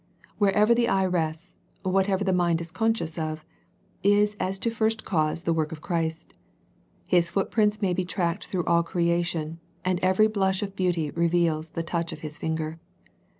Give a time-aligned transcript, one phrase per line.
[0.39, 3.45] Wherever the eye rests, whatever the mind is conscious of,
[4.01, 6.33] is as to first cause the work of Christ.
[7.07, 11.83] His footprints may be tracked through all creation, and every blush of beauty reveals the
[11.83, 12.79] touch of His finger.